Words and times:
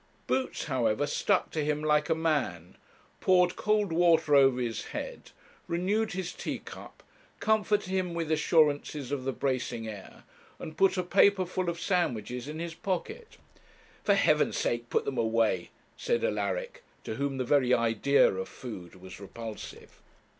Boots, 0.25 0.63
however, 0.63 1.05
stuck 1.05 1.51
to 1.51 1.63
him 1.63 1.83
like 1.83 2.09
a 2.09 2.15
man, 2.15 2.75
poured 3.19 3.55
cold 3.55 3.93
water 3.93 4.33
over 4.33 4.59
his 4.59 4.85
head, 4.85 5.29
renewed 5.67 6.13
his 6.13 6.33
tea 6.33 6.57
cup, 6.57 7.03
comforted 7.39 7.87
him 7.91 8.15
with 8.15 8.31
assurances 8.31 9.11
of 9.11 9.25
the 9.25 9.31
bracing 9.31 9.87
air, 9.87 10.23
and 10.57 10.75
put 10.75 10.97
a 10.97 11.03
paper 11.03 11.45
full 11.45 11.69
of 11.69 11.79
sandwiches 11.79 12.47
in 12.47 12.57
his 12.57 12.73
pocket. 12.73 13.37
'For 14.03 14.15
heaven's 14.15 14.57
sake 14.57 14.89
put 14.89 15.05
them 15.05 15.19
away,' 15.19 15.69
said 15.95 16.23
Alaric, 16.23 16.81
to 17.03 17.13
whom 17.17 17.37
the 17.37 17.43
very 17.45 17.71
idea 17.71 18.27
of 18.27 18.49
food 18.49 18.95
was 18.95 19.19
repulsive. 19.19 20.01